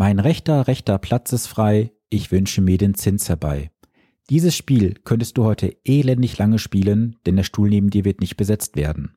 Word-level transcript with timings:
Mein 0.00 0.18
rechter, 0.18 0.66
rechter 0.66 0.96
Platz 0.96 1.30
ist 1.34 1.46
frei, 1.46 1.92
ich 2.08 2.32
wünsche 2.32 2.62
mir 2.62 2.78
den 2.78 2.94
Zins 2.94 3.28
herbei. 3.28 3.70
Dieses 4.30 4.56
Spiel 4.56 4.94
könntest 5.04 5.36
du 5.36 5.44
heute 5.44 5.76
elendig 5.84 6.38
lange 6.38 6.58
spielen, 6.58 7.16
denn 7.26 7.36
der 7.36 7.42
Stuhl 7.42 7.68
neben 7.68 7.90
dir 7.90 8.06
wird 8.06 8.22
nicht 8.22 8.38
besetzt 8.38 8.76
werden. 8.76 9.12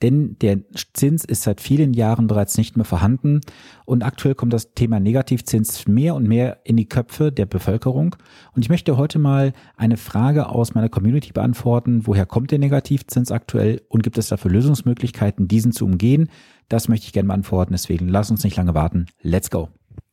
Denn 0.00 0.38
der 0.38 0.60
Zins 0.94 1.26
ist 1.26 1.42
seit 1.42 1.60
vielen 1.60 1.92
Jahren 1.92 2.26
bereits 2.26 2.56
nicht 2.56 2.74
mehr 2.74 2.86
vorhanden 2.86 3.42
und 3.84 4.02
aktuell 4.02 4.34
kommt 4.34 4.54
das 4.54 4.72
Thema 4.72 4.98
Negativzins 4.98 5.86
mehr 5.86 6.14
und 6.14 6.26
mehr 6.26 6.60
in 6.64 6.78
die 6.78 6.88
Köpfe 6.88 7.30
der 7.30 7.44
Bevölkerung. 7.44 8.16
Und 8.54 8.62
ich 8.62 8.70
möchte 8.70 8.96
heute 8.96 9.18
mal 9.18 9.52
eine 9.76 9.98
Frage 9.98 10.48
aus 10.48 10.72
meiner 10.72 10.88
Community 10.88 11.32
beantworten. 11.32 12.06
Woher 12.06 12.24
kommt 12.24 12.50
der 12.50 12.60
Negativzins 12.60 13.30
aktuell 13.30 13.82
und 13.90 14.04
gibt 14.04 14.16
es 14.16 14.28
dafür 14.28 14.52
Lösungsmöglichkeiten, 14.52 15.48
diesen 15.48 15.72
zu 15.72 15.84
umgehen? 15.84 16.30
Das 16.70 16.88
möchte 16.88 17.04
ich 17.04 17.12
gerne 17.12 17.26
beantworten. 17.26 17.74
Deswegen 17.74 18.08
lass 18.08 18.30
uns 18.30 18.42
nicht 18.42 18.56
lange 18.56 18.74
warten. 18.74 19.04
Let's 19.20 19.50
go. 19.50 19.68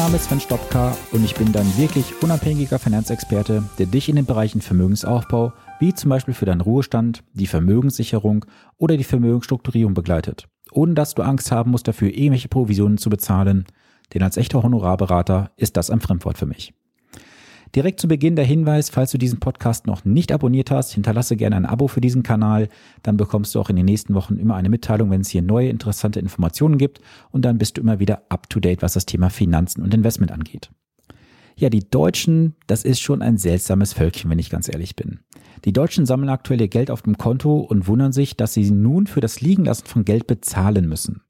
Name 0.00 0.16
ist 0.16 0.30
Sven 0.30 0.40
Stopka 0.40 0.96
und 1.12 1.22
ich 1.26 1.34
bin 1.34 1.52
dein 1.52 1.76
wirklich 1.76 2.22
unabhängiger 2.22 2.78
Finanzexperte, 2.78 3.64
der 3.78 3.84
dich 3.84 4.08
in 4.08 4.16
den 4.16 4.24
Bereichen 4.24 4.62
Vermögensaufbau, 4.62 5.52
wie 5.78 5.92
zum 5.92 6.08
Beispiel 6.08 6.32
für 6.32 6.46
deinen 6.46 6.62
Ruhestand, 6.62 7.22
die 7.34 7.46
Vermögenssicherung 7.46 8.46
oder 8.78 8.96
die 8.96 9.04
Vermögensstrukturierung 9.04 9.92
begleitet, 9.92 10.48
ohne 10.72 10.94
dass 10.94 11.14
du 11.14 11.20
Angst 11.20 11.52
haben 11.52 11.70
musst, 11.70 11.86
dafür 11.86 12.08
irgendwelche 12.08 12.48
Provisionen 12.48 12.96
zu 12.96 13.10
bezahlen, 13.10 13.66
denn 14.14 14.22
als 14.22 14.38
echter 14.38 14.62
Honorarberater 14.62 15.50
ist 15.58 15.76
das 15.76 15.90
ein 15.90 16.00
Fremdwort 16.00 16.38
für 16.38 16.46
mich. 16.46 16.72
Direkt 17.76 18.00
zu 18.00 18.08
Beginn 18.08 18.34
der 18.34 18.44
Hinweis, 18.44 18.90
falls 18.90 19.12
du 19.12 19.18
diesen 19.18 19.38
Podcast 19.38 19.86
noch 19.86 20.04
nicht 20.04 20.32
abonniert 20.32 20.72
hast, 20.72 20.92
hinterlasse 20.92 21.36
gerne 21.36 21.54
ein 21.54 21.66
Abo 21.66 21.86
für 21.86 22.00
diesen 22.00 22.24
Kanal. 22.24 22.68
Dann 23.04 23.16
bekommst 23.16 23.54
du 23.54 23.60
auch 23.60 23.70
in 23.70 23.76
den 23.76 23.84
nächsten 23.84 24.14
Wochen 24.14 24.38
immer 24.38 24.56
eine 24.56 24.68
Mitteilung, 24.68 25.10
wenn 25.10 25.20
es 25.20 25.28
hier 25.28 25.42
neue 25.42 25.68
interessante 25.68 26.18
Informationen 26.18 26.78
gibt. 26.78 27.00
Und 27.30 27.44
dann 27.44 27.58
bist 27.58 27.76
du 27.76 27.80
immer 27.80 28.00
wieder 28.00 28.22
up 28.28 28.50
to 28.50 28.58
date, 28.58 28.82
was 28.82 28.94
das 28.94 29.06
Thema 29.06 29.30
Finanzen 29.30 29.82
und 29.82 29.94
Investment 29.94 30.32
angeht. 30.32 30.70
Ja, 31.54 31.68
die 31.68 31.88
Deutschen, 31.88 32.56
das 32.66 32.84
ist 32.84 33.00
schon 33.00 33.22
ein 33.22 33.36
seltsames 33.36 33.92
Völkchen, 33.92 34.30
wenn 34.30 34.38
ich 34.40 34.50
ganz 34.50 34.68
ehrlich 34.68 34.96
bin. 34.96 35.20
Die 35.64 35.72
Deutschen 35.72 36.06
sammeln 36.06 36.30
aktuell 36.30 36.60
ihr 36.60 36.68
Geld 36.68 36.90
auf 36.90 37.02
dem 37.02 37.18
Konto 37.18 37.58
und 37.58 37.86
wundern 37.86 38.12
sich, 38.12 38.36
dass 38.36 38.54
sie 38.54 38.68
nun 38.70 39.06
für 39.06 39.20
das 39.20 39.40
Liegenlassen 39.40 39.86
von 39.86 40.04
Geld 40.04 40.26
bezahlen 40.26 40.88
müssen. 40.88 41.20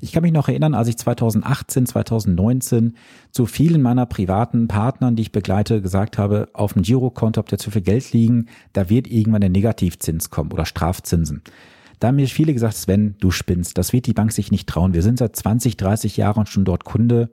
Ich 0.00 0.12
kann 0.12 0.22
mich 0.22 0.32
noch 0.32 0.48
erinnern, 0.48 0.74
als 0.74 0.88
ich 0.88 0.96
2018, 0.96 1.86
2019 1.86 2.96
zu 3.30 3.44
vielen 3.44 3.82
meiner 3.82 4.06
privaten 4.06 4.66
Partnern, 4.66 5.14
die 5.14 5.22
ich 5.22 5.32
begleite, 5.32 5.82
gesagt 5.82 6.16
habe, 6.16 6.48
auf 6.54 6.72
dem 6.72 6.82
Girokonto 6.82 7.38
habt 7.38 7.52
ihr 7.52 7.58
zu 7.58 7.70
viel 7.70 7.82
Geld 7.82 8.12
liegen, 8.12 8.46
da 8.72 8.88
wird 8.88 9.06
irgendwann 9.06 9.42
der 9.42 9.50
Negativzins 9.50 10.30
kommen 10.30 10.52
oder 10.52 10.64
Strafzinsen. 10.64 11.42
Da 11.98 12.08
haben 12.08 12.16
mir 12.16 12.26
viele 12.28 12.54
gesagt, 12.54 12.76
Sven, 12.76 13.14
du 13.20 13.30
spinnst, 13.30 13.76
das 13.76 13.92
wird 13.92 14.06
die 14.06 14.14
Bank 14.14 14.32
sich 14.32 14.50
nicht 14.50 14.66
trauen. 14.66 14.94
Wir 14.94 15.02
sind 15.02 15.18
seit 15.18 15.36
20, 15.36 15.76
30 15.76 16.16
Jahren 16.16 16.46
schon 16.46 16.64
dort 16.64 16.84
Kunde. 16.84 17.28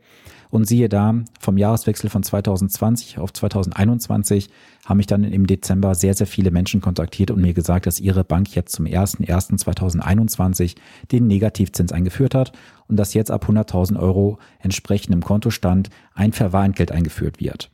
Und 0.50 0.66
siehe 0.66 0.90
da, 0.90 1.16
vom 1.40 1.58
Jahreswechsel 1.58 2.10
von 2.10 2.24
2020 2.24 3.20
auf 3.20 3.34
2021 3.34 4.50
haben 4.86 4.98
mich 4.98 5.08
dann 5.08 5.24
im 5.24 5.48
Dezember 5.48 5.96
sehr, 5.96 6.14
sehr 6.14 6.28
viele 6.28 6.52
Menschen 6.52 6.80
kontaktiert 6.82 7.32
und 7.32 7.42
mir 7.42 7.54
gesagt, 7.54 7.86
dass 7.86 8.00
ihre 8.00 8.24
Bank 8.24 8.56
jetzt 8.56 8.74
zum 8.74 8.86
01.01.2021 8.86 10.76
den 11.12 11.28
Negativzins 11.28 11.92
eingeführt 11.92 12.36
hat 12.36 12.54
und 12.88 12.98
dass 12.98 13.14
jetzt 13.14 13.32
ab 13.32 13.46
100.000 13.50 14.00
Euro 14.00 14.40
entsprechendem 14.60 15.22
Kontostand 15.22 15.90
ein 16.14 16.32
Verwahrentgelt 16.32 16.92
eingeführt 16.92 17.40
wird. 17.40 17.70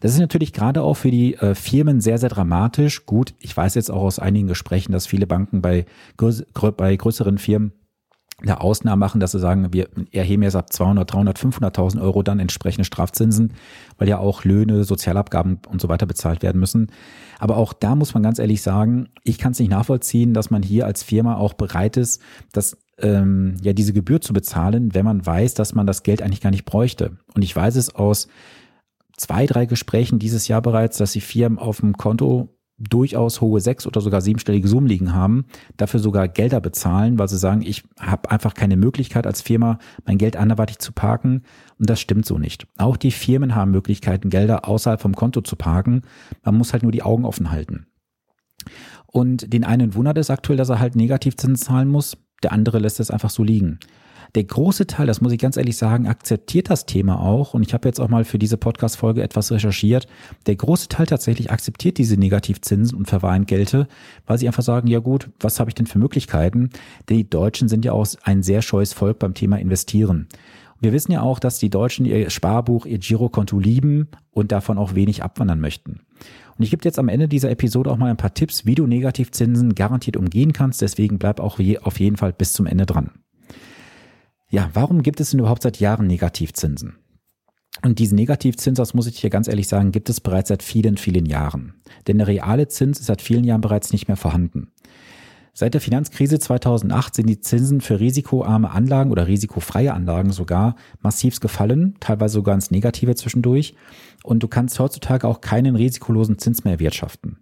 Das 0.00 0.12
ist 0.12 0.18
natürlich 0.18 0.52
gerade 0.52 0.82
auch 0.82 0.94
für 0.94 1.10
die 1.10 1.34
äh, 1.34 1.54
Firmen 1.54 2.00
sehr, 2.00 2.18
sehr 2.18 2.28
dramatisch. 2.28 3.06
Gut, 3.06 3.34
ich 3.38 3.56
weiß 3.56 3.74
jetzt 3.74 3.90
auch 3.90 4.02
aus 4.02 4.18
einigen 4.18 4.48
Gesprächen, 4.48 4.92
dass 4.92 5.06
viele 5.06 5.26
Banken 5.26 5.62
bei, 5.62 5.86
bei 6.76 6.96
größeren 6.96 7.38
Firmen 7.38 7.72
eine 8.42 8.60
Ausnahme 8.60 8.98
machen, 8.98 9.20
dass 9.20 9.32
sie 9.32 9.38
sagen, 9.38 9.72
wir 9.72 9.88
erheben 10.12 10.42
jetzt 10.42 10.56
ab 10.56 10.72
200, 10.72 11.12
300, 11.12 11.38
500.000 11.38 12.00
Euro 12.00 12.22
dann 12.22 12.40
entsprechende 12.40 12.84
Strafzinsen, 12.84 13.52
weil 13.98 14.08
ja 14.08 14.18
auch 14.18 14.44
Löhne, 14.44 14.84
Sozialabgaben 14.84 15.60
und 15.68 15.80
so 15.80 15.88
weiter 15.88 16.06
bezahlt 16.06 16.42
werden 16.42 16.58
müssen. 16.58 16.90
Aber 17.38 17.56
auch 17.56 17.72
da 17.72 17.94
muss 17.94 18.14
man 18.14 18.22
ganz 18.22 18.38
ehrlich 18.38 18.62
sagen, 18.62 19.08
ich 19.24 19.38
kann 19.38 19.52
es 19.52 19.58
nicht 19.58 19.70
nachvollziehen, 19.70 20.34
dass 20.34 20.50
man 20.50 20.62
hier 20.62 20.86
als 20.86 21.02
Firma 21.02 21.36
auch 21.36 21.54
bereit 21.54 21.96
ist, 21.96 22.22
das 22.52 22.76
ähm, 22.98 23.56
ja 23.62 23.72
diese 23.72 23.92
Gebühr 23.92 24.20
zu 24.20 24.32
bezahlen, 24.32 24.94
wenn 24.94 25.04
man 25.04 25.24
weiß, 25.24 25.54
dass 25.54 25.74
man 25.74 25.86
das 25.86 26.02
Geld 26.02 26.22
eigentlich 26.22 26.40
gar 26.40 26.50
nicht 26.50 26.64
bräuchte. 26.64 27.18
Und 27.34 27.42
ich 27.42 27.54
weiß 27.54 27.76
es 27.76 27.94
aus 27.94 28.28
zwei, 29.16 29.46
drei 29.46 29.66
Gesprächen 29.66 30.18
dieses 30.18 30.48
Jahr 30.48 30.62
bereits, 30.62 30.98
dass 30.98 31.12
die 31.12 31.20
Firmen 31.20 31.58
auf 31.58 31.80
dem 31.80 31.96
Konto 31.96 32.48
durchaus 32.80 33.40
hohe 33.40 33.60
sechs- 33.60 33.86
oder 33.86 34.00
sogar 34.00 34.22
siebenstellige 34.22 34.66
Summen 34.66 34.86
liegen 34.86 35.14
haben, 35.14 35.44
dafür 35.76 36.00
sogar 36.00 36.28
Gelder 36.28 36.60
bezahlen, 36.60 37.18
weil 37.18 37.28
sie 37.28 37.38
sagen, 37.38 37.62
ich 37.62 37.84
habe 38.00 38.30
einfach 38.30 38.54
keine 38.54 38.76
Möglichkeit 38.76 39.26
als 39.26 39.42
Firma, 39.42 39.78
mein 40.06 40.18
Geld 40.18 40.36
anderweitig 40.36 40.78
zu 40.78 40.92
parken. 40.92 41.42
Und 41.78 41.90
das 41.90 42.00
stimmt 42.00 42.26
so 42.26 42.38
nicht. 42.38 42.66
Auch 42.78 42.96
die 42.96 43.10
Firmen 43.10 43.54
haben 43.54 43.70
Möglichkeiten, 43.70 44.30
Gelder 44.30 44.66
außerhalb 44.66 45.00
vom 45.00 45.14
Konto 45.14 45.42
zu 45.42 45.56
parken. 45.56 46.02
Man 46.42 46.56
muss 46.56 46.72
halt 46.72 46.82
nur 46.82 46.92
die 46.92 47.02
Augen 47.02 47.24
offen 47.24 47.50
halten. 47.50 47.86
Und 49.06 49.52
den 49.52 49.64
einen 49.64 49.94
wundert 49.94 50.18
es 50.18 50.30
aktuell, 50.30 50.56
dass 50.56 50.68
er 50.68 50.80
halt 50.80 50.96
Negativzinsen 50.96 51.56
zahlen 51.56 51.88
muss. 51.88 52.16
Der 52.42 52.52
andere 52.52 52.78
lässt 52.78 53.00
es 53.00 53.10
einfach 53.10 53.30
so 53.30 53.42
liegen. 53.42 53.78
Der 54.34 54.44
große 54.44 54.86
Teil, 54.86 55.06
das 55.06 55.20
muss 55.20 55.32
ich 55.32 55.38
ganz 55.38 55.56
ehrlich 55.56 55.76
sagen, 55.76 56.06
akzeptiert 56.06 56.70
das 56.70 56.86
Thema 56.86 57.20
auch. 57.20 57.54
Und 57.54 57.66
ich 57.66 57.74
habe 57.74 57.88
jetzt 57.88 58.00
auch 58.00 58.08
mal 58.08 58.24
für 58.24 58.38
diese 58.38 58.56
Podcast-Folge 58.56 59.22
etwas 59.22 59.50
recherchiert. 59.50 60.06
Der 60.46 60.56
große 60.56 60.88
Teil 60.88 61.06
tatsächlich 61.06 61.50
akzeptiert 61.50 61.98
diese 61.98 62.16
Negativzinsen 62.16 62.96
und 62.96 63.08
Verwahrentgelte, 63.08 63.88
weil 64.26 64.38
sie 64.38 64.46
einfach 64.46 64.62
sagen, 64.62 64.86
ja 64.88 65.00
gut, 65.00 65.30
was 65.40 65.58
habe 65.58 65.70
ich 65.70 65.74
denn 65.74 65.86
für 65.86 65.98
Möglichkeiten? 65.98 66.70
Denn 67.08 67.16
die 67.16 67.28
Deutschen 67.28 67.68
sind 67.68 67.84
ja 67.84 67.92
auch 67.92 68.06
ein 68.22 68.42
sehr 68.42 68.62
scheues 68.62 68.92
Volk 68.92 69.18
beim 69.18 69.34
Thema 69.34 69.58
Investieren. 69.58 70.28
Wir 70.80 70.92
wissen 70.92 71.12
ja 71.12 71.20
auch, 71.20 71.38
dass 71.38 71.58
die 71.58 71.68
Deutschen 71.68 72.06
ihr 72.06 72.30
Sparbuch, 72.30 72.86
ihr 72.86 72.98
Girokonto 72.98 73.58
lieben 73.58 74.08
und 74.30 74.50
davon 74.50 74.78
auch 74.78 74.94
wenig 74.94 75.22
abwandern 75.22 75.60
möchten. 75.60 76.00
Und 76.56 76.64
ich 76.64 76.70
gebe 76.70 76.84
jetzt 76.84 76.98
am 76.98 77.08
Ende 77.08 77.28
dieser 77.28 77.50
Episode 77.50 77.90
auch 77.90 77.96
mal 77.96 78.10
ein 78.10 78.16
paar 78.16 78.32
Tipps, 78.32 78.64
wie 78.64 78.74
du 78.74 78.86
Negativzinsen 78.86 79.74
garantiert 79.74 80.16
umgehen 80.16 80.52
kannst. 80.52 80.80
Deswegen 80.80 81.18
bleib 81.18 81.40
auch 81.40 81.58
auf 81.82 82.00
jeden 82.00 82.16
Fall 82.16 82.32
bis 82.32 82.54
zum 82.54 82.66
Ende 82.66 82.86
dran. 82.86 83.10
Ja, 84.50 84.68
warum 84.74 85.02
gibt 85.02 85.20
es 85.20 85.30
denn 85.30 85.40
überhaupt 85.40 85.62
seit 85.62 85.78
Jahren 85.78 86.08
Negativzinsen? 86.08 86.96
Und 87.82 88.00
diesen 88.00 88.16
Negativzins, 88.16 88.76
das 88.76 88.94
muss 88.94 89.06
ich 89.06 89.18
hier 89.18 89.30
ganz 89.30 89.46
ehrlich 89.46 89.68
sagen, 89.68 89.92
gibt 89.92 90.10
es 90.10 90.20
bereits 90.20 90.48
seit 90.48 90.62
vielen, 90.62 90.96
vielen 90.96 91.24
Jahren. 91.24 91.74
Denn 92.08 92.18
der 92.18 92.26
reale 92.26 92.66
Zins 92.66 92.98
ist 92.98 93.06
seit 93.06 93.22
vielen 93.22 93.44
Jahren 93.44 93.60
bereits 93.60 93.92
nicht 93.92 94.08
mehr 94.08 94.16
vorhanden. 94.16 94.72
Seit 95.52 95.74
der 95.74 95.80
Finanzkrise 95.80 96.38
2008 96.38 97.14
sind 97.14 97.28
die 97.28 97.40
Zinsen 97.40 97.80
für 97.80 98.00
risikoarme 98.00 98.70
Anlagen 98.70 99.10
oder 99.10 99.26
risikofreie 99.26 99.92
Anlagen 99.92 100.32
sogar 100.32 100.76
massiv 101.00 101.40
gefallen, 101.40 101.96
teilweise 102.00 102.34
sogar 102.34 102.54
ins 102.54 102.70
Negative 102.70 103.14
zwischendurch. 103.14 103.74
Und 104.22 104.42
du 104.42 104.48
kannst 104.48 104.78
heutzutage 104.78 105.26
auch 105.26 105.40
keinen 105.40 105.76
risikolosen 105.76 106.38
Zins 106.38 106.64
mehr 106.64 106.74
erwirtschaften. 106.74 107.38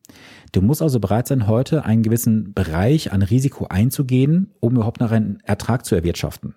Du 0.53 0.63
musst 0.63 0.81
also 0.81 1.01
bereit 1.01 1.29
sein, 1.29 1.47
heute 1.47 1.85
einen 1.85 2.03
gewissen 2.03 2.55
Bereich 2.55 3.13
an 3.13 3.23
Risiko 3.23 3.67
einzugehen, 3.69 4.53
um 4.61 4.77
überhaupt 4.77 5.01
noch 5.01 5.11
einen 5.11 5.41
Ertrag 5.45 5.85
zu 5.85 5.95
erwirtschaften. 5.95 6.55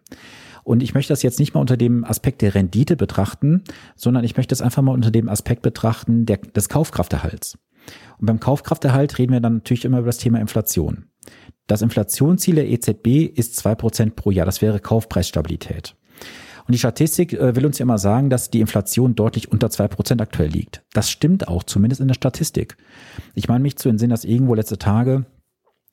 Und 0.64 0.84
ich 0.84 0.94
möchte 0.94 1.12
das 1.12 1.24
jetzt 1.24 1.40
nicht 1.40 1.54
mal 1.54 1.62
unter 1.62 1.78
dem 1.78 2.06
Aspekt 2.06 2.42
der 2.42 2.56
Rendite 2.56 2.96
betrachten, 2.96 3.64
sondern 3.96 4.24
ich 4.24 4.38
möchte 4.38 4.54
es 4.54 4.62
einfach 4.62 4.84
mal 4.84 4.94
unter 4.94 5.12
dem 5.12 5.28
Aspekt 5.28 5.64
betrachten 5.64 6.26
der, 6.26 6.38
des 6.38 6.70
Kaufkrafterhalts. 6.70 7.58
Und 8.20 8.28
beim 8.28 8.40
Kaufkrafterhalt 8.40 9.18
reden 9.18 9.34
wir 9.34 9.40
dann 9.40 9.56
natürlich 9.56 9.86
immer 9.86 10.00
über 10.00 10.08
das 10.08 10.20
Thema 10.20 10.40
Inflation. 10.40 11.06
Das 11.68 11.82
Inflationsziel 11.82 12.56
der 12.56 12.70
EZB 12.70 13.32
ist 13.34 13.56
zwei 13.56 13.76
Prozent 13.76 14.16
pro 14.16 14.32
Jahr. 14.32 14.46
Das 14.46 14.62
wäre 14.62 14.80
Kaufpreisstabilität. 14.80 15.96
Und 16.68 16.74
die 16.74 16.80
Statistik 16.80 17.34
äh, 17.34 17.56
will 17.56 17.66
uns 17.66 17.80
ja 17.80 17.84
immer 17.84 17.98
sagen, 17.98 18.30
dass 18.30 18.50
die 18.50 18.60
Inflation 18.60 19.16
deutlich 19.16 19.52
unter 19.52 19.70
zwei 19.70 19.88
Prozent 19.88 20.22
aktuell 20.22 20.50
liegt. 20.50 20.84
Das 20.94 21.10
stimmt 21.10 21.48
auch, 21.48 21.64
zumindest 21.64 22.02
in 22.02 22.08
der 22.08 22.16
Statistik. 22.16 22.78
Ich 23.36 23.48
meine 23.48 23.62
mich 23.62 23.78
zu 23.78 23.90
entsinnen, 23.90 24.12
dass 24.12 24.26
irgendwo 24.26 24.56
letzte 24.56 24.78
Tage 24.78 25.26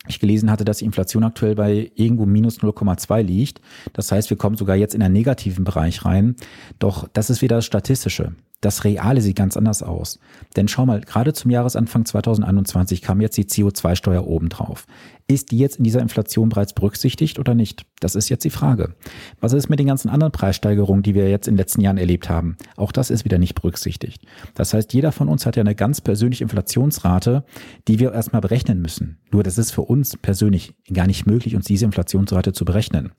ich 0.07 0.21
gelesen 0.21 0.51
hatte, 0.51 0.65
dass 0.65 0.79
die 0.79 0.85
Inflation 0.85 1.25
aktuell 1.25 1.55
bei 1.55 1.91
irgendwo 1.95 2.27
minus 2.27 2.61
0,2 2.61 3.23
liegt. 3.23 3.61
Das 3.93 4.13
heißt, 4.13 4.31
wir 4.31 4.37
kommen 4.37 4.57
sogar 4.57 4.77
jetzt 4.77 4.95
in 4.95 5.03
einen 5.03 5.15
negativen 5.15 5.65
Bereich 5.65 6.05
rein. 6.05 6.37
Doch 6.79 7.09
das 7.13 7.31
ist 7.31 7.43
wieder 7.43 7.57
das 7.57 7.67
Statistische. 7.67 8.33
Das 8.61 8.83
Reale 8.85 9.21
sieht 9.21 9.37
ganz 9.37 9.57
anders 9.57 9.83
aus. 9.83 10.19
Denn 10.57 10.67
schau 10.67 10.85
mal, 10.85 11.01
gerade 11.01 11.33
zum 11.33 11.51
Jahresanfang 11.51 12.05
2021 12.05 13.03
kam 13.03 13.21
jetzt 13.21 13.37
die 13.37 13.45
CO2-Steuer 13.45 14.27
obendrauf. 14.27 14.87
Ist 15.29 15.53
die 15.53 15.59
jetzt 15.59 15.77
in 15.77 15.85
dieser 15.85 16.01
Inflation 16.01 16.49
bereits 16.49 16.73
berücksichtigt 16.73 17.39
oder 17.39 17.55
nicht? 17.55 17.85
Das 18.01 18.15
ist 18.15 18.31
jetzt 18.31 18.45
die 18.45 18.51
Frage. 18.51 18.95
Was 19.41 19.53
ist 19.53 19.69
mit 19.69 19.79
den 19.79 19.87
ganzen 19.87 20.09
anderen 20.09 20.33
Preissteigerungen, 20.33 21.03
die 21.03 21.15
wir 21.15 21.31
jetzt 21.31 21.47
in 21.47 21.55
den 21.55 21.59
letzten 21.59 21.83
Jahren 21.83 21.99
erlebt 21.99 22.29
haben? 22.29 22.57
Auch 22.77 22.91
das 22.91 23.11
ist 23.11 23.25
wieder 23.25 23.39
nicht 23.39 23.55
berücksichtigt. 23.55 24.25
Das 24.55 24.75
heißt, 24.75 24.93
jeder 24.93 25.13
von 25.13 25.29
uns 25.29 25.47
hat 25.47 25.57
ja 25.57 25.61
eine 25.61 25.75
ganz 25.75 26.01
persönliche 26.01 26.45
Inflationsrate, 26.45 27.45
die 27.87 28.01
wir 28.01 28.13
erstmal 28.13 28.41
berechnen 28.41 28.81
müssen. 28.81 29.19
Nur 29.31 29.43
das 29.45 29.59
ist 29.59 29.71
für 29.71 29.83
uns 29.83 30.17
persönlich 30.17 30.75
gar 30.93 31.07
nicht 31.07 31.27
möglich, 31.27 31.55
uns 31.55 31.67
diese 31.67 31.85
Inflationsrate 31.85 32.53
zu 32.53 32.65
berechnen. 32.65 33.13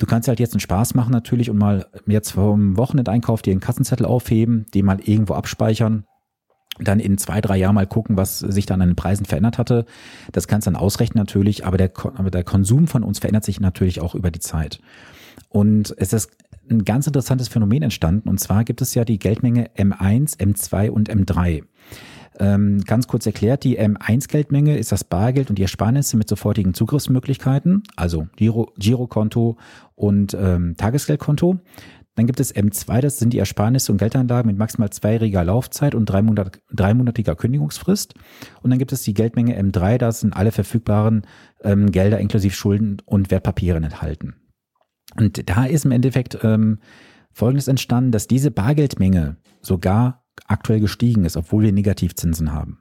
Du 0.00 0.06
kannst 0.06 0.28
halt 0.28 0.40
jetzt 0.40 0.54
einen 0.54 0.60
Spaß 0.60 0.94
machen 0.94 1.12
natürlich 1.12 1.50
und 1.50 1.58
mal 1.58 1.86
jetzt 2.06 2.30
vom 2.30 2.78
Wochenendeinkauf 2.78 3.42
dir 3.42 3.50
einen 3.50 3.60
Kassenzettel 3.60 4.06
aufheben, 4.06 4.64
den 4.72 4.86
mal 4.86 4.98
irgendwo 4.98 5.34
abspeichern, 5.34 6.06
dann 6.78 7.00
in 7.00 7.18
zwei, 7.18 7.42
drei 7.42 7.58
Jahren 7.58 7.74
mal 7.74 7.86
gucken, 7.86 8.16
was 8.16 8.38
sich 8.38 8.64
dann 8.64 8.80
an 8.80 8.88
den 8.88 8.96
Preisen 8.96 9.26
verändert 9.26 9.58
hatte. 9.58 9.84
Das 10.32 10.48
kannst 10.48 10.66
du 10.66 10.70
dann 10.70 10.80
ausrechnen 10.80 11.20
natürlich, 11.20 11.66
aber 11.66 11.76
der, 11.76 11.92
aber 12.14 12.30
der 12.30 12.44
Konsum 12.44 12.88
von 12.88 13.04
uns 13.04 13.18
verändert 13.18 13.44
sich 13.44 13.60
natürlich 13.60 14.00
auch 14.00 14.14
über 14.14 14.30
die 14.30 14.40
Zeit. 14.40 14.80
Und 15.50 15.94
es 15.98 16.14
ist 16.14 16.30
ein 16.70 16.86
ganz 16.86 17.06
interessantes 17.06 17.48
Phänomen 17.48 17.82
entstanden. 17.82 18.30
Und 18.30 18.40
zwar 18.40 18.64
gibt 18.64 18.80
es 18.80 18.94
ja 18.94 19.04
die 19.04 19.18
Geldmenge 19.18 19.68
M1, 19.76 20.38
M2 20.38 20.88
und 20.88 21.10
M3. 21.10 21.64
Ähm, 22.40 22.80
ganz 22.86 23.06
kurz 23.06 23.26
erklärt, 23.26 23.64
die 23.64 23.78
M1-Geldmenge 23.78 24.78
ist 24.78 24.92
das 24.92 25.04
Bargeld 25.04 25.50
und 25.50 25.58
die 25.58 25.62
Ersparnisse 25.62 26.16
mit 26.16 26.26
sofortigen 26.26 26.72
Zugriffsmöglichkeiten, 26.72 27.82
also 27.96 28.28
Giro, 28.36 28.72
Girokonto 28.78 29.58
und 29.94 30.32
ähm, 30.32 30.74
Tagesgeldkonto. 30.78 31.58
Dann 32.14 32.26
gibt 32.26 32.40
es 32.40 32.54
M2, 32.54 33.02
das 33.02 33.18
sind 33.18 33.34
die 33.34 33.38
Ersparnisse 33.38 33.92
und 33.92 33.98
Geldanlagen 33.98 34.48
mit 34.48 34.58
maximal 34.58 34.88
zweijähriger 34.88 35.44
Laufzeit 35.44 35.94
und 35.94 36.06
drei 36.06 36.22
Monat, 36.22 36.60
dreimonatiger 36.72 37.36
Kündigungsfrist. 37.36 38.14
Und 38.62 38.70
dann 38.70 38.78
gibt 38.78 38.92
es 38.92 39.02
die 39.02 39.14
Geldmenge 39.14 39.60
M3, 39.60 39.98
da 39.98 40.10
sind 40.10 40.34
alle 40.34 40.50
verfügbaren 40.50 41.26
ähm, 41.62 41.92
Gelder 41.92 42.20
inklusive 42.20 42.54
Schulden 42.54 43.02
und 43.04 43.30
Wertpapieren 43.30 43.84
enthalten. 43.84 44.36
Und 45.18 45.48
da 45.50 45.66
ist 45.66 45.84
im 45.84 45.92
Endeffekt 45.92 46.38
ähm, 46.42 46.78
Folgendes 47.32 47.68
entstanden, 47.68 48.12
dass 48.12 48.26
diese 48.28 48.50
Bargeldmenge 48.50 49.36
sogar 49.60 50.19
aktuell 50.46 50.80
gestiegen 50.80 51.24
ist, 51.24 51.36
obwohl 51.36 51.62
wir 51.62 51.72
Negativzinsen 51.72 52.52
haben. 52.52 52.78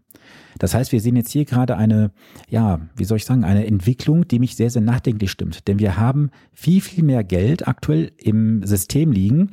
Das 0.57 0.73
heißt, 0.73 0.91
wir 0.91 1.01
sehen 1.01 1.15
jetzt 1.15 1.31
hier 1.31 1.45
gerade 1.45 1.77
eine, 1.77 2.11
ja, 2.49 2.81
wie 2.95 3.05
soll 3.05 3.17
ich 3.17 3.25
sagen, 3.25 3.43
eine 3.43 3.65
Entwicklung, 3.65 4.27
die 4.27 4.39
mich 4.39 4.55
sehr, 4.55 4.69
sehr 4.69 4.81
nachdenklich 4.81 5.31
stimmt. 5.31 5.67
Denn 5.67 5.79
wir 5.79 5.97
haben 5.97 6.31
viel, 6.53 6.81
viel 6.81 7.03
mehr 7.03 7.23
Geld 7.23 7.67
aktuell 7.67 8.11
im 8.17 8.65
System 8.65 9.11
liegen, 9.11 9.51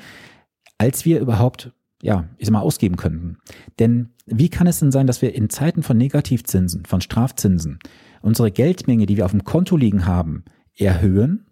als 0.79 1.05
wir 1.05 1.20
überhaupt, 1.20 1.73
ja, 2.03 2.29
ich 2.38 2.47
sag 2.47 2.53
mal, 2.53 2.61
ausgeben 2.61 2.97
könnten. 2.97 3.38
Denn 3.79 4.11
wie 4.26 4.49
kann 4.49 4.67
es 4.67 4.81
denn 4.81 4.93
sein, 4.93 5.06
dass 5.06 5.23
wir 5.23 5.35
in 5.35 5.49
Zeiten 5.49 5.82
von 5.82 5.97
Negativzinsen, 5.97 6.85
von 6.85 7.00
Strafzinsen, 7.00 7.79
unsere 8.20 8.50
Geldmenge, 8.50 9.06
die 9.06 9.17
wir 9.17 9.25
auf 9.25 9.31
dem 9.31 9.44
Konto 9.44 9.76
liegen 9.76 10.06
haben, 10.06 10.44
erhöhen, 10.76 11.47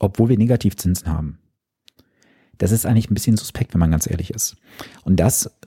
obwohl 0.00 0.28
wir 0.28 0.38
Negativzinsen 0.38 1.08
haben? 1.08 1.38
Das 2.58 2.72
ist 2.72 2.86
eigentlich 2.86 3.08
ein 3.08 3.14
bisschen 3.14 3.36
suspekt, 3.36 3.72
wenn 3.72 3.80
man 3.80 3.92
ganz 3.92 4.10
ehrlich 4.10 4.30
ist. 4.30 4.56
Und 5.04 5.16
das 5.16 5.57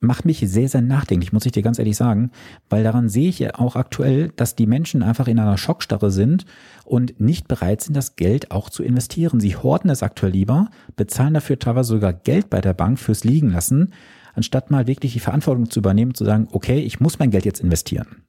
macht 0.00 0.24
mich 0.24 0.40
sehr, 0.40 0.68
sehr 0.68 0.82
nachdenklich, 0.82 1.32
muss 1.32 1.46
ich 1.46 1.52
dir 1.52 1.62
ganz 1.62 1.78
ehrlich 1.78 1.96
sagen, 1.96 2.30
weil 2.68 2.84
daran 2.84 3.08
sehe 3.08 3.28
ich 3.28 3.38
ja 3.38 3.54
auch 3.54 3.76
aktuell, 3.76 4.30
dass 4.36 4.54
die 4.54 4.66
Menschen 4.66 5.02
einfach 5.02 5.26
in 5.26 5.38
einer 5.38 5.56
Schockstarre 5.56 6.10
sind 6.10 6.44
und 6.84 7.18
nicht 7.18 7.48
bereit 7.48 7.80
sind, 7.80 7.94
das 7.94 8.16
Geld 8.16 8.50
auch 8.50 8.68
zu 8.68 8.82
investieren. 8.82 9.40
Sie 9.40 9.56
horten 9.56 9.90
es 9.90 10.02
aktuell 10.02 10.32
lieber, 10.32 10.68
bezahlen 10.96 11.34
dafür 11.34 11.58
teilweise 11.58 11.94
sogar 11.94 12.12
Geld 12.12 12.50
bei 12.50 12.60
der 12.60 12.74
Bank 12.74 12.98
fürs 12.98 13.24
Liegen 13.24 13.50
lassen, 13.50 13.92
anstatt 14.34 14.70
mal 14.70 14.86
wirklich 14.86 15.14
die 15.14 15.20
Verantwortung 15.20 15.70
zu 15.70 15.80
übernehmen, 15.80 16.14
zu 16.14 16.24
sagen, 16.24 16.48
okay, 16.52 16.80
ich 16.80 17.00
muss 17.00 17.18
mein 17.18 17.30
Geld 17.30 17.46
jetzt 17.46 17.60
investieren. 17.60 18.22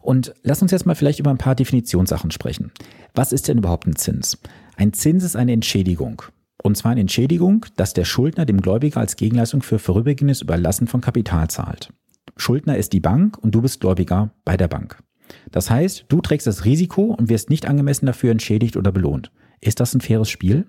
Und 0.00 0.34
lass 0.42 0.62
uns 0.62 0.70
jetzt 0.70 0.86
mal 0.86 0.94
vielleicht 0.94 1.20
über 1.20 1.30
ein 1.30 1.38
paar 1.38 1.54
Definitionssachen 1.54 2.30
sprechen. 2.30 2.72
Was 3.14 3.32
ist 3.32 3.48
denn 3.48 3.58
überhaupt 3.58 3.86
ein 3.86 3.96
Zins? 3.96 4.38
Ein 4.76 4.92
Zins 4.92 5.24
ist 5.24 5.36
eine 5.36 5.52
Entschädigung. 5.52 6.22
Und 6.62 6.76
zwar 6.76 6.92
eine 6.92 7.00
Entschädigung, 7.00 7.66
dass 7.76 7.94
der 7.94 8.04
Schuldner 8.04 8.44
dem 8.44 8.60
Gläubiger 8.60 9.00
als 9.00 9.16
Gegenleistung 9.16 9.62
für 9.62 9.78
vorübergehendes 9.78 10.42
Überlassen 10.42 10.86
von 10.86 11.00
Kapital 11.00 11.48
zahlt. 11.48 11.92
Schuldner 12.36 12.76
ist 12.76 12.92
die 12.92 13.00
Bank 13.00 13.38
und 13.38 13.54
du 13.54 13.62
bist 13.62 13.80
Gläubiger 13.80 14.30
bei 14.44 14.56
der 14.56 14.68
Bank. 14.68 15.02
Das 15.50 15.70
heißt, 15.70 16.06
du 16.08 16.20
trägst 16.20 16.46
das 16.46 16.64
Risiko 16.64 17.02
und 17.02 17.28
wirst 17.28 17.50
nicht 17.50 17.66
angemessen 17.66 18.06
dafür 18.06 18.30
entschädigt 18.30 18.76
oder 18.76 18.92
belohnt. 18.92 19.30
Ist 19.60 19.80
das 19.80 19.94
ein 19.94 20.00
faires 20.00 20.28
Spiel? 20.28 20.66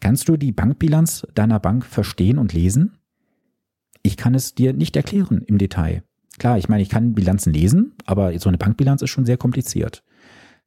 Kannst 0.00 0.28
du 0.28 0.36
die 0.36 0.52
Bankbilanz 0.52 1.26
deiner 1.34 1.60
Bank 1.60 1.84
verstehen 1.84 2.38
und 2.38 2.52
lesen? 2.52 2.98
Ich 4.02 4.16
kann 4.16 4.34
es 4.34 4.54
dir 4.54 4.72
nicht 4.72 4.96
erklären 4.96 5.42
im 5.46 5.58
Detail. 5.58 6.02
Klar, 6.38 6.58
ich 6.58 6.68
meine, 6.68 6.82
ich 6.82 6.88
kann 6.88 7.14
Bilanzen 7.14 7.52
lesen, 7.52 7.92
aber 8.04 8.36
so 8.38 8.48
eine 8.48 8.58
Bankbilanz 8.58 9.02
ist 9.02 9.10
schon 9.10 9.26
sehr 9.26 9.36
kompliziert. 9.36 10.02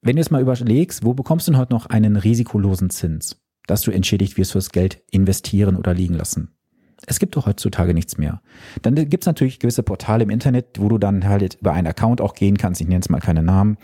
Wenn 0.01 0.15
du 0.15 0.21
es 0.21 0.31
mal 0.31 0.41
überlegst, 0.41 1.03
wo 1.03 1.13
bekommst 1.13 1.47
du 1.47 1.51
denn 1.51 1.59
heute 1.59 1.73
noch 1.73 1.87
einen 1.87 2.15
risikolosen 2.15 2.89
Zins? 2.91 3.41
Dass 3.67 3.81
du 3.81 3.91
entschädigt 3.91 4.37
wirst 4.37 4.53
fürs 4.53 4.69
Geld 4.69 5.01
investieren 5.11 5.75
oder 5.75 5.93
liegen 5.93 6.15
lassen. 6.15 6.55
Es 7.07 7.19
gibt 7.19 7.35
doch 7.35 7.45
heutzutage 7.45 7.93
nichts 7.93 8.17
mehr. 8.17 8.41
Dann 8.81 8.95
gibt 8.95 9.23
es 9.23 9.27
natürlich 9.27 9.59
gewisse 9.59 9.83
Portale 9.83 10.23
im 10.23 10.29
Internet, 10.29 10.79
wo 10.79 10.89
du 10.89 10.97
dann 10.97 11.27
halt 11.27 11.55
über 11.59 11.73
einen 11.73 11.87
Account 11.87 12.21
auch 12.21 12.33
gehen 12.33 12.57
kannst. 12.57 12.81
Ich 12.81 12.87
nenne 12.87 12.97
jetzt 12.97 13.09
mal 13.09 13.19
keine 13.19 13.43
Namen. 13.43 13.77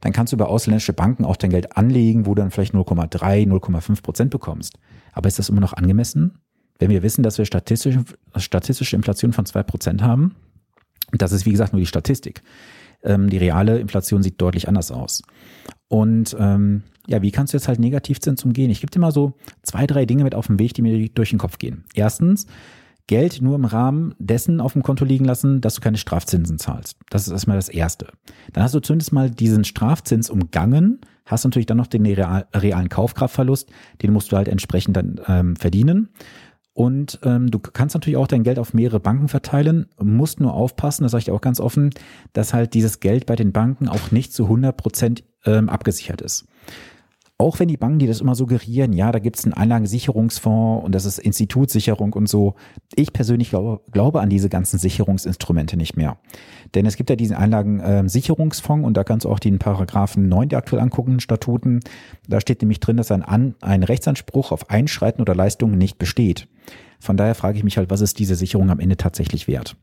Dann 0.00 0.12
kannst 0.12 0.32
du 0.32 0.36
über 0.36 0.48
ausländische 0.48 0.92
Banken 0.92 1.24
auch 1.24 1.36
dein 1.36 1.50
Geld 1.50 1.76
anlegen, 1.76 2.26
wo 2.26 2.34
du 2.34 2.42
dann 2.42 2.50
vielleicht 2.50 2.74
0,3, 2.74 3.46
0,5 3.46 4.02
Prozent 4.02 4.30
bekommst. 4.30 4.78
Aber 5.12 5.28
ist 5.28 5.38
das 5.38 5.48
immer 5.48 5.60
noch 5.60 5.72
angemessen? 5.74 6.38
Wenn 6.78 6.90
wir 6.90 7.02
wissen, 7.02 7.22
dass 7.22 7.38
wir 7.38 7.44
statistische, 7.44 8.04
statistische 8.36 8.96
Inflation 8.96 9.32
von 9.32 9.46
zwei 9.46 9.62
Prozent 9.62 10.02
haben, 10.02 10.34
das 11.12 11.32
ist 11.32 11.46
wie 11.46 11.52
gesagt 11.52 11.72
nur 11.72 11.80
die 11.80 11.86
Statistik. 11.86 12.42
Ähm, 13.02 13.30
die 13.30 13.38
reale 13.38 13.78
Inflation 13.78 14.22
sieht 14.22 14.40
deutlich 14.40 14.68
anders 14.68 14.90
aus. 14.90 15.22
Und 15.88 16.36
ähm, 16.38 16.82
ja, 17.06 17.22
wie 17.22 17.30
kannst 17.30 17.52
du 17.52 17.56
jetzt 17.56 17.68
halt 17.68 17.78
Negativzins 17.78 18.44
umgehen? 18.44 18.70
Ich 18.70 18.80
gebe 18.80 18.90
dir 18.90 18.98
mal 18.98 19.12
so 19.12 19.34
zwei, 19.62 19.86
drei 19.86 20.06
Dinge 20.06 20.24
mit 20.24 20.34
auf 20.34 20.48
den 20.48 20.58
Weg, 20.58 20.74
die 20.74 20.82
mir 20.82 21.08
durch 21.10 21.30
den 21.30 21.38
Kopf 21.38 21.58
gehen. 21.58 21.84
Erstens, 21.94 22.46
Geld 23.08 23.40
nur 23.40 23.54
im 23.54 23.64
Rahmen 23.64 24.14
dessen 24.18 24.60
auf 24.60 24.72
dem 24.72 24.82
Konto 24.82 25.04
liegen 25.04 25.24
lassen, 25.24 25.60
dass 25.60 25.76
du 25.76 25.80
keine 25.80 25.96
Strafzinsen 25.96 26.58
zahlst. 26.58 26.98
Das 27.08 27.26
ist 27.26 27.32
erstmal 27.32 27.56
das 27.56 27.68
Erste. 27.68 28.08
Dann 28.52 28.64
hast 28.64 28.74
du 28.74 28.80
zumindest 28.80 29.12
mal 29.12 29.30
diesen 29.30 29.62
Strafzins 29.62 30.28
umgangen, 30.28 31.00
hast 31.24 31.44
natürlich 31.44 31.66
dann 31.66 31.76
noch 31.76 31.86
den 31.86 32.04
real, 32.04 32.46
realen 32.52 32.88
Kaufkraftverlust, 32.88 33.70
den 34.02 34.12
musst 34.12 34.32
du 34.32 34.36
halt 34.36 34.48
entsprechend 34.48 34.96
dann 34.96 35.20
ähm, 35.28 35.54
verdienen. 35.54 36.08
Und 36.76 37.20
ähm, 37.22 37.50
du 37.50 37.58
kannst 37.58 37.94
natürlich 37.94 38.18
auch 38.18 38.26
dein 38.26 38.42
Geld 38.42 38.58
auf 38.58 38.74
mehrere 38.74 39.00
Banken 39.00 39.28
verteilen, 39.28 39.86
musst 39.98 40.40
nur 40.40 40.52
aufpassen, 40.52 41.04
das 41.04 41.12
sage 41.12 41.20
ich 41.20 41.24
dir 41.24 41.32
auch 41.32 41.40
ganz 41.40 41.58
offen, 41.58 41.88
dass 42.34 42.52
halt 42.52 42.74
dieses 42.74 43.00
Geld 43.00 43.24
bei 43.24 43.34
den 43.34 43.50
Banken 43.50 43.88
auch 43.88 44.10
nicht 44.10 44.34
zu 44.34 44.42
100 44.42 44.76
Prozent 44.76 45.24
ähm, 45.46 45.70
abgesichert 45.70 46.20
ist. 46.20 46.46
Auch 47.38 47.58
wenn 47.58 47.68
die 47.68 47.76
Banken, 47.76 47.98
die 47.98 48.06
das 48.06 48.22
immer 48.22 48.34
suggerieren, 48.34 48.94
ja, 48.94 49.12
da 49.12 49.18
gibt 49.18 49.36
es 49.36 49.44
einen 49.44 49.52
Einlagensicherungsfonds 49.52 50.86
und 50.86 50.94
das 50.94 51.04
ist 51.04 51.18
Institutssicherung 51.18 52.14
und 52.14 52.30
so. 52.30 52.54
Ich 52.94 53.12
persönlich 53.12 53.50
glaube, 53.50 53.82
glaube 53.92 54.22
an 54.22 54.30
diese 54.30 54.48
ganzen 54.48 54.78
Sicherungsinstrumente 54.78 55.76
nicht 55.76 55.98
mehr. 55.98 56.16
Denn 56.74 56.86
es 56.86 56.96
gibt 56.96 57.10
ja 57.10 57.16
diesen 57.16 57.36
Einlagensicherungsfonds 57.36 58.80
ähm, 58.80 58.84
und 58.86 58.96
da 58.96 59.04
kannst 59.04 59.26
du 59.26 59.28
auch 59.28 59.38
den 59.38 59.58
Paragraphen 59.58 60.30
9 60.30 60.48
der 60.48 60.60
aktuell 60.60 60.80
anguckenden 60.80 61.20
Statuten. 61.20 61.80
Da 62.26 62.40
steht 62.40 62.62
nämlich 62.62 62.80
drin, 62.80 62.96
dass 62.96 63.10
ein, 63.10 63.22
An 63.22 63.54
ein 63.60 63.82
Rechtsanspruch 63.82 64.50
auf 64.50 64.70
Einschreiten 64.70 65.20
oder 65.20 65.34
Leistungen 65.34 65.76
nicht 65.76 65.98
besteht. 65.98 66.48
Von 67.00 67.18
daher 67.18 67.34
frage 67.34 67.58
ich 67.58 67.64
mich 67.64 67.76
halt, 67.76 67.90
was 67.90 68.00
ist 68.00 68.18
diese 68.18 68.36
Sicherung 68.36 68.70
am 68.70 68.80
Ende 68.80 68.96
tatsächlich 68.96 69.46
wert? 69.46 69.76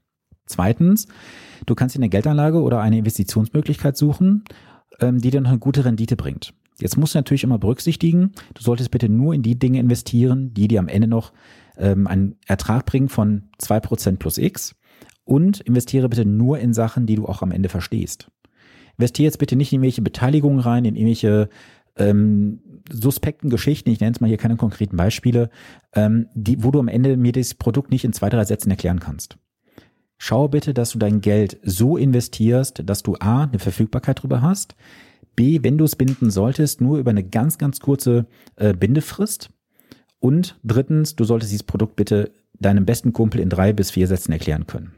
Zweitens, 0.47 1.07
du 1.67 1.75
kannst 1.75 1.95
dir 1.95 1.99
eine 1.99 2.09
Geldanlage 2.09 2.63
oder 2.63 2.81
eine 2.81 2.97
Investitionsmöglichkeit 2.97 3.95
suchen, 3.95 4.43
ähm, 4.99 5.19
die 5.19 5.29
dir 5.29 5.41
noch 5.41 5.51
eine 5.51 5.59
gute 5.59 5.85
Rendite 5.85 6.15
bringt. 6.15 6.53
Jetzt 6.83 6.97
musst 6.97 7.15
du 7.15 7.17
natürlich 7.17 7.45
immer 7.45 7.59
berücksichtigen, 7.59 8.33
du 8.53 8.61
solltest 8.61 8.91
bitte 8.91 9.07
nur 9.07 9.33
in 9.33 9.41
die 9.41 9.57
Dinge 9.57 9.79
investieren, 9.79 10.53
die 10.53 10.67
dir 10.67 10.79
am 10.79 10.89
Ende 10.89 11.07
noch 11.07 11.31
ähm, 11.77 12.07
einen 12.07 12.35
Ertrag 12.45 12.85
bringen 12.85 13.07
von 13.07 13.43
zwei 13.57 13.79
Prozent 13.79 14.19
plus 14.19 14.37
X 14.37 14.75
und 15.23 15.61
investiere 15.61 16.09
bitte 16.09 16.25
nur 16.25 16.59
in 16.59 16.73
Sachen, 16.73 17.05
die 17.05 17.15
du 17.15 17.25
auch 17.25 17.41
am 17.41 17.51
Ende 17.51 17.69
verstehst. 17.69 18.29
Investiere 18.97 19.27
jetzt 19.27 19.37
bitte 19.37 19.55
nicht 19.55 19.71
in 19.71 19.77
irgendwelche 19.77 20.01
Beteiligungen 20.01 20.59
rein, 20.59 20.83
in 20.83 20.97
irgendwelche 20.97 21.47
ähm, 21.95 22.59
suspekten 22.91 23.49
Geschichten, 23.49 23.89
ich 23.89 24.01
nenne 24.01 24.11
es 24.11 24.19
mal 24.19 24.27
hier 24.27 24.35
keine 24.35 24.57
konkreten 24.57 24.97
Beispiele, 24.97 25.51
ähm, 25.95 26.27
die, 26.35 26.65
wo 26.65 26.71
du 26.71 26.81
am 26.81 26.89
Ende 26.89 27.15
mir 27.15 27.31
das 27.31 27.53
Produkt 27.53 27.91
nicht 27.91 28.03
in 28.03 28.11
zwei, 28.11 28.29
drei 28.29 28.43
Sätzen 28.43 28.69
erklären 28.69 28.99
kannst. 28.99 29.37
Schau 30.17 30.49
bitte, 30.49 30.73
dass 30.73 30.91
du 30.91 30.99
dein 30.99 31.21
Geld 31.21 31.61
so 31.63 31.95
investierst, 31.95 32.83
dass 32.85 33.03
du 33.03 33.15
A, 33.21 33.43
eine 33.43 33.59
Verfügbarkeit 33.59 34.21
drüber 34.21 34.41
hast, 34.41 34.75
B, 35.35 35.59
wenn 35.63 35.77
du 35.77 35.85
es 35.85 35.95
binden 35.95 36.31
solltest, 36.31 36.81
nur 36.81 36.97
über 36.97 37.11
eine 37.11 37.23
ganz, 37.23 37.57
ganz 37.57 37.79
kurze 37.79 38.27
äh, 38.55 38.73
Bindefrist. 38.73 39.49
Und 40.19 40.59
drittens, 40.63 41.15
du 41.15 41.23
solltest 41.23 41.51
dieses 41.51 41.63
Produkt 41.63 41.95
bitte 41.95 42.31
deinem 42.59 42.85
besten 42.85 43.13
Kumpel 43.13 43.41
in 43.41 43.49
drei 43.49 43.73
bis 43.73 43.91
vier 43.91 44.07
Sätzen 44.07 44.31
erklären 44.31 44.67
können. 44.67 44.93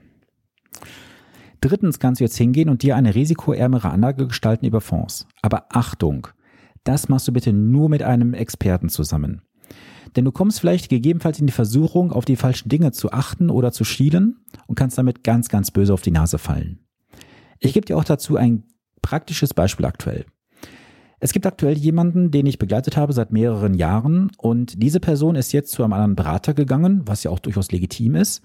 Drittens 1.62 2.00
kannst 2.00 2.20
du 2.20 2.26
jetzt 2.26 2.38
hingehen 2.38 2.70
und 2.70 2.84
dir 2.84 2.96
eine 2.96 3.16
risikoärmere 3.16 3.90
Anlage 3.90 4.28
gestalten 4.28 4.66
über 4.66 4.82
Fonds. 4.82 5.26
Aber 5.42 5.66
Achtung, 5.70 6.28
das 6.84 7.10
machst 7.10 7.28
du 7.28 7.32
bitte 7.32 7.54
nur 7.54 7.90
mit 7.90 8.04
einem 8.04 8.34
Experten 8.34 8.90
zusammen. 8.90 9.42
Denn 10.16 10.26
du 10.26 10.32
kommst 10.32 10.60
vielleicht 10.60 10.90
gegebenenfalls 10.90 11.40
in 11.40 11.48
die 11.48 11.54
Versuchung, 11.54 12.12
auf 12.12 12.26
die 12.26 12.36
falschen 12.36 12.70
Dinge 12.70 12.92
zu 12.92 13.12
achten 13.12 13.50
oder 13.50 13.72
zu 13.72 13.84
schielen 13.84 14.46
und 14.68 14.76
kannst 14.76 14.98
damit 14.98 15.24
ganz, 15.24 15.50
ganz 15.50 15.72
böse 15.72 15.94
auf 15.94 16.02
die 16.02 16.12
Nase 16.12 16.38
fallen. 16.38 16.80
Ich 17.60 17.74
gebe 17.74 17.86
dir 17.86 17.98
auch 17.98 18.04
dazu 18.04 18.38
ein 18.38 18.64
praktisches 19.06 19.54
Beispiel 19.54 19.86
aktuell. 19.86 20.26
Es 21.20 21.32
gibt 21.32 21.46
aktuell 21.46 21.78
jemanden, 21.78 22.32
den 22.32 22.48
ich 22.48 22.58
begleitet 22.58 22.98
habe 22.98 23.14
seit 23.14 23.32
mehreren 23.32 23.76
Jahren 23.76 24.32
und 24.38 24.82
diese 24.82 25.00
Person 25.00 25.36
ist 25.36 25.54
jetzt 25.54 25.72
zu 25.72 25.84
einem 25.84 25.94
anderen 25.94 26.16
Berater 26.16 26.56
gegangen, 26.56 27.04
was 27.06 27.24
ja 27.24 27.30
auch 27.30 27.40
durchaus 27.40 27.72
legitim 27.72 28.16
ist. 28.16 28.42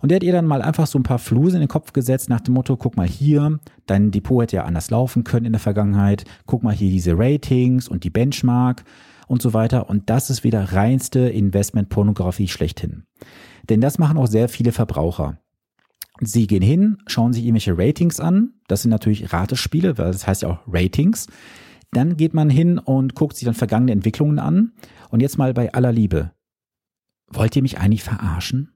Und 0.00 0.10
der 0.10 0.16
hat 0.16 0.22
ihr 0.22 0.32
dann 0.32 0.46
mal 0.46 0.62
einfach 0.62 0.86
so 0.86 0.98
ein 0.98 1.02
paar 1.02 1.18
Fluse 1.18 1.56
in 1.56 1.60
den 1.60 1.68
Kopf 1.68 1.92
gesetzt 1.92 2.28
nach 2.28 2.40
dem 2.40 2.54
Motto, 2.54 2.76
guck 2.76 2.96
mal 2.96 3.06
hier, 3.06 3.58
dein 3.86 4.12
Depot 4.12 4.42
hätte 4.42 4.56
ja 4.56 4.64
anders 4.64 4.90
laufen 4.90 5.24
können 5.24 5.46
in 5.46 5.52
der 5.52 5.60
Vergangenheit, 5.60 6.24
guck 6.46 6.62
mal 6.62 6.74
hier 6.74 6.90
diese 6.90 7.18
Ratings 7.18 7.88
und 7.88 8.04
die 8.04 8.10
Benchmark 8.10 8.84
und 9.26 9.42
so 9.42 9.52
weiter. 9.52 9.90
Und 9.90 10.08
das 10.08 10.30
ist 10.30 10.44
wieder 10.44 10.72
reinste 10.72 11.20
Investmentpornografie 11.20 12.48
schlechthin. 12.48 13.04
Denn 13.68 13.80
das 13.80 13.98
machen 13.98 14.16
auch 14.16 14.26
sehr 14.26 14.48
viele 14.48 14.72
Verbraucher. 14.72 15.38
Sie 16.20 16.46
gehen 16.46 16.62
hin, 16.62 16.98
schauen 17.06 17.32
sich 17.32 17.44
irgendwelche 17.44 17.76
Ratings 17.76 18.20
an. 18.20 18.54
Das 18.68 18.82
sind 18.82 18.90
natürlich 18.90 19.32
Ratespiele, 19.32 19.98
weil 19.98 20.12
das 20.12 20.26
heißt 20.26 20.42
ja 20.42 20.48
auch 20.50 20.60
Ratings. 20.66 21.26
Dann 21.92 22.16
geht 22.16 22.34
man 22.34 22.50
hin 22.50 22.78
und 22.78 23.14
guckt 23.14 23.36
sich 23.36 23.44
dann 23.44 23.54
vergangene 23.54 23.92
Entwicklungen 23.92 24.38
an. 24.38 24.72
Und 25.10 25.20
jetzt 25.20 25.38
mal 25.38 25.52
bei 25.54 25.72
aller 25.72 25.92
Liebe. 25.92 26.32
Wollt 27.28 27.56
ihr 27.56 27.62
mich 27.62 27.78
eigentlich 27.78 28.02
verarschen? 28.02 28.72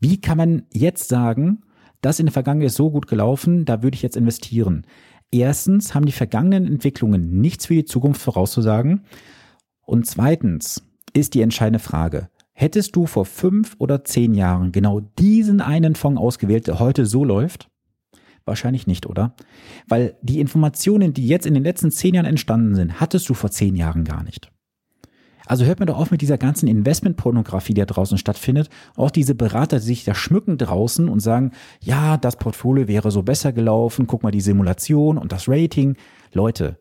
Wie 0.00 0.20
kann 0.20 0.38
man 0.38 0.62
jetzt 0.72 1.08
sagen, 1.08 1.62
das 2.00 2.18
in 2.18 2.26
der 2.26 2.32
Vergangenheit 2.32 2.68
ist 2.68 2.76
so 2.76 2.90
gut 2.90 3.06
gelaufen, 3.06 3.64
da 3.64 3.82
würde 3.82 3.94
ich 3.94 4.02
jetzt 4.02 4.16
investieren? 4.16 4.86
Erstens 5.30 5.94
haben 5.94 6.06
die 6.06 6.12
vergangenen 6.12 6.66
Entwicklungen 6.66 7.40
nichts 7.40 7.66
für 7.66 7.74
die 7.74 7.84
Zukunft 7.84 8.20
vorauszusagen. 8.20 9.04
Und 9.82 10.06
zweitens 10.06 10.82
ist 11.12 11.34
die 11.34 11.42
entscheidende 11.42 11.78
Frage, 11.78 12.30
hättest 12.60 12.94
du 12.94 13.06
vor 13.06 13.24
fünf 13.24 13.74
oder 13.78 14.04
zehn 14.04 14.34
Jahren 14.34 14.70
genau 14.70 15.00
diesen 15.18 15.60
einen 15.60 15.94
Fonds 15.94 16.20
ausgewählt, 16.20 16.66
der 16.66 16.78
heute 16.78 17.06
so 17.06 17.24
läuft? 17.24 17.68
Wahrscheinlich 18.44 18.86
nicht, 18.86 19.06
oder? 19.06 19.34
Weil 19.88 20.16
die 20.22 20.40
Informationen, 20.40 21.14
die 21.14 21.26
jetzt 21.26 21.46
in 21.46 21.54
den 21.54 21.62
letzten 21.62 21.90
zehn 21.90 22.14
Jahren 22.14 22.26
entstanden 22.26 22.74
sind, 22.74 23.00
hattest 23.00 23.28
du 23.28 23.34
vor 23.34 23.50
zehn 23.50 23.76
Jahren 23.76 24.04
gar 24.04 24.22
nicht. 24.22 24.50
Also 25.46 25.64
hört 25.64 25.80
mir 25.80 25.86
doch 25.86 25.98
auf 25.98 26.10
mit 26.10 26.20
dieser 26.20 26.38
ganzen 26.38 26.68
Investmentpornografie, 26.68 27.74
die 27.74 27.80
da 27.80 27.86
draußen 27.86 28.18
stattfindet. 28.18 28.68
Auch 28.94 29.10
diese 29.10 29.34
Berater, 29.34 29.78
die 29.78 29.84
sich 29.84 30.04
da 30.04 30.14
schmücken 30.14 30.58
draußen 30.58 31.08
und 31.08 31.20
sagen, 31.20 31.52
ja, 31.80 32.18
das 32.18 32.36
Portfolio 32.36 32.86
wäre 32.86 33.10
so 33.10 33.22
besser 33.22 33.52
gelaufen, 33.52 34.06
guck 34.06 34.22
mal 34.22 34.30
die 34.30 34.40
Simulation 34.40 35.18
und 35.18 35.32
das 35.32 35.48
Rating. 35.48 35.96
Leute, 36.32 36.78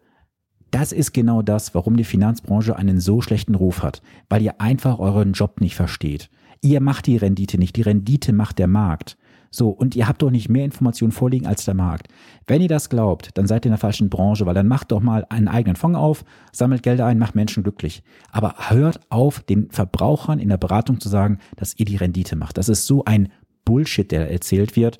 das 0.72 0.92
ist 0.92 1.14
genau 1.14 1.42
das, 1.42 1.74
warum 1.76 1.98
die 1.98 2.04
Finanzbranche 2.04 2.76
einen 2.76 3.00
so 3.00 3.22
schlechten 3.22 3.56
Ruf 3.56 3.84
hat, 3.84 4.02
weil 4.30 4.42
ihr 4.42 4.62
einfach 4.62 5.00
euren 5.00 5.34
Job 5.34 5.62
nicht 5.62 5.76
versteht. 5.76 6.30
Ihr 6.62 6.82
macht 6.82 7.08
die 7.08 7.18
Rendite 7.18 7.58
nicht, 7.58 7.76
die 7.76 7.82
Rendite 7.82 8.34
macht 8.34 8.60
der 8.60 8.68
Markt. 8.68 9.18
So, 9.52 9.70
und 9.70 9.96
ihr 9.96 10.08
habt 10.08 10.22
doch 10.22 10.30
nicht 10.30 10.50
mehr 10.50 10.64
Informationen 10.64 11.12
vorliegen 11.12 11.48
als 11.48 11.66
der 11.66 11.74
Markt. 11.74 12.08
Wenn 12.46 12.62
ihr 12.62 12.68
das 12.68 12.90
glaubt, 12.90 13.32
dann 13.36 13.48
seid 13.48 13.66
ihr 13.66 13.70
in 13.70 13.74
der 13.74 13.80
falschen 13.80 14.10
Branche, 14.10 14.46
weil 14.46 14.54
dann 14.54 14.68
macht 14.68 14.92
doch 14.92 15.02
mal 15.02 15.26
einen 15.30 15.48
eigenen 15.48 15.76
Fonds 15.76 15.98
auf, 15.98 16.24
sammelt 16.52 16.84
Gelder 16.84 17.08
ein, 17.08 17.18
macht 17.18 17.34
Menschen 17.34 17.64
glücklich. 17.64 18.04
Aber 18.32 18.56
hört 18.70 19.00
auf, 19.10 19.40
den 19.40 19.72
Verbrauchern 19.72 20.40
in 20.40 20.50
der 20.50 20.58
Beratung 20.58 21.00
zu 21.00 21.10
sagen, 21.10 21.40
dass 21.56 21.80
ihr 21.80 21.86
die 21.86 21.96
Rendite 21.96 22.36
macht. 22.36 22.58
Das 22.60 22.70
ist 22.70 22.86
so 22.86 23.06
ein 23.06 23.30
Bullshit, 23.66 24.12
der 24.12 24.32
erzählt 24.32 24.76
wird. 24.76 25.00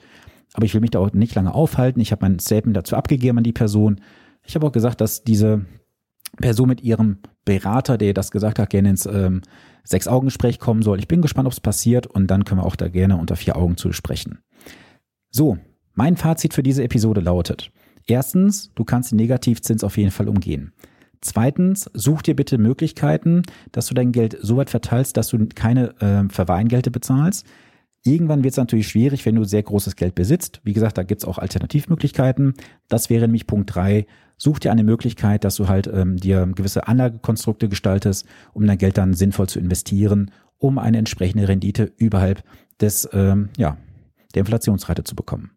Aber 0.54 0.66
ich 0.66 0.74
will 0.74 0.82
mich 0.82 0.92
da 0.92 1.00
auch 1.00 1.14
nicht 1.14 1.36
lange 1.36 1.54
aufhalten. 1.54 2.00
Ich 2.00 2.12
habe 2.12 2.26
mein 2.26 2.40
Statement 2.40 2.76
dazu 2.76 2.96
abgegeben 2.96 3.38
an 3.38 3.44
die 3.44 3.54
Person. 3.54 4.02
Ich 4.46 4.56
habe 4.56 4.66
auch 4.68 4.72
gesagt, 4.72 5.02
dass 5.02 5.24
diese 5.24 5.66
Person 6.38 6.70
mit 6.70 6.82
ihrem 6.82 7.20
Berater, 7.46 7.98
der 7.98 8.14
das 8.14 8.32
gesagt 8.32 8.60
hat, 8.60 8.70
gerne 8.70 8.90
ins 8.90 9.06
ähm, 9.06 9.42
Sechs-Augen-Gespräch 9.84 10.60
kommen 10.60 10.82
soll. 10.82 11.00
Ich 11.00 11.08
bin 11.08 11.22
gespannt, 11.22 11.48
ob 11.48 11.54
es 11.54 11.60
passiert 11.60 12.08
und 12.08 12.28
dann 12.28 12.46
können 12.46 12.62
wir 12.62 12.66
auch 12.66 12.76
da 12.76 12.88
gerne 12.88 13.18
unter 13.18 13.36
vier 13.36 13.56
Augen 13.56 13.78
zu 13.78 13.92
sprechen. 13.92 14.40
So, 15.32 15.58
mein 15.94 16.18
Fazit 16.18 16.54
für 16.54 16.64
diese 16.64 16.84
Episode 16.84 17.22
lautet. 17.22 17.72
Erstens, 18.08 18.72
du 18.76 18.84
kannst 18.84 19.12
den 19.12 19.18
Negativzins 19.18 19.84
auf 19.84 19.98
jeden 19.98 20.12
Fall 20.12 20.28
umgehen. 20.28 20.74
Zweitens, 21.22 21.90
such 21.94 22.22
dir 22.22 22.36
bitte 22.36 22.58
Möglichkeiten, 22.58 23.44
dass 23.72 23.88
du 23.88 23.94
dein 23.94 24.12
Geld 24.12 24.38
so 24.42 24.58
weit 24.58 24.70
verteilst, 24.70 25.18
dass 25.18 25.28
du 25.28 25.48
keine 25.54 26.00
äh, 26.02 26.30
Verweihengelte 26.30 26.92
bezahlst. 26.92 27.46
Irgendwann 28.06 28.44
wird 28.44 28.54
es 28.54 28.58
natürlich 28.58 28.88
schwierig, 28.88 29.26
wenn 29.26 29.36
du 29.36 29.44
sehr 29.44 29.64
großes 29.64 29.98
Geld 29.98 30.16
besitzt. 30.16 30.62
Wie 30.64 30.72
gesagt, 30.74 30.98
da 30.98 31.04
gibt 31.04 31.22
es 31.22 31.28
auch 31.28 31.38
Alternativmöglichkeiten. 31.38 32.54
Das 32.88 33.10
wäre 33.10 33.24
nämlich 33.24 33.46
Punkt 33.46 33.76
drei. 33.76 34.08
Such 34.42 34.60
dir 34.60 34.72
eine 34.72 34.84
Möglichkeit, 34.84 35.44
dass 35.44 35.56
du 35.56 35.68
halt 35.68 35.88
ähm, 35.94 36.16
dir 36.16 36.48
gewisse 36.56 36.88
Anlagekonstrukte 36.88 37.68
gestaltest, 37.68 38.26
um 38.54 38.66
dein 38.66 38.78
Geld 38.78 38.98
dann 38.98 39.14
sinnvoll 39.14 39.50
zu 39.50 39.60
investieren, 39.60 40.32
um 40.58 40.80
eine 40.80 40.98
entsprechende 40.98 41.48
Rendite 41.48 41.92
überhalb 41.98 42.44
des, 42.80 43.08
ähm, 43.12 43.50
ja, 43.58 43.78
der 44.34 44.40
Inflationsrate 44.42 45.04
zu 45.04 45.16
bekommen. 45.16 45.52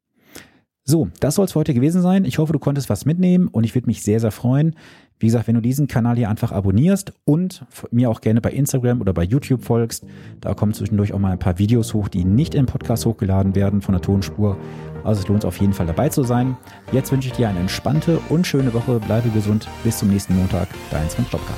So, 0.84 1.10
das 1.20 1.36
soll 1.36 1.44
es 1.44 1.52
für 1.52 1.60
heute 1.60 1.74
gewesen 1.74 2.02
sein. 2.02 2.24
Ich 2.24 2.38
hoffe, 2.38 2.52
du 2.52 2.58
konntest 2.58 2.90
was 2.90 3.04
mitnehmen 3.04 3.46
und 3.46 3.62
ich 3.62 3.74
würde 3.76 3.86
mich 3.86 4.02
sehr, 4.02 4.18
sehr 4.18 4.32
freuen. 4.32 4.74
Wie 5.20 5.26
gesagt, 5.26 5.46
wenn 5.46 5.54
du 5.54 5.60
diesen 5.60 5.86
Kanal 5.86 6.16
hier 6.16 6.28
einfach 6.28 6.50
abonnierst 6.50 7.12
und 7.24 7.64
mir 7.92 8.10
auch 8.10 8.20
gerne 8.20 8.40
bei 8.40 8.50
Instagram 8.50 9.00
oder 9.00 9.12
bei 9.12 9.22
YouTube 9.22 9.62
folgst, 9.62 10.04
da 10.40 10.54
kommen 10.54 10.74
zwischendurch 10.74 11.12
auch 11.12 11.20
mal 11.20 11.30
ein 11.30 11.38
paar 11.38 11.60
Videos 11.60 11.94
hoch, 11.94 12.08
die 12.08 12.24
nicht 12.24 12.56
im 12.56 12.66
Podcast 12.66 13.06
hochgeladen 13.06 13.54
werden 13.54 13.80
von 13.80 13.92
der 13.92 14.02
Tonspur. 14.02 14.56
Also 15.04 15.22
es 15.22 15.28
lohnt 15.28 15.44
auf 15.44 15.58
jeden 15.58 15.72
Fall 15.72 15.86
dabei 15.86 16.08
zu 16.08 16.22
sein. 16.22 16.56
Jetzt 16.92 17.12
wünsche 17.12 17.28
ich 17.28 17.34
dir 17.34 17.48
eine 17.48 17.60
entspannte 17.60 18.20
und 18.28 18.46
schöne 18.46 18.72
Woche. 18.74 19.00
Bleibe 19.00 19.30
gesund. 19.30 19.68
Bis 19.84 19.98
zum 19.98 20.08
nächsten 20.08 20.36
Montag. 20.36 20.68
Dein 20.90 21.08
Sven 21.10 21.26
Stopka. 21.26 21.54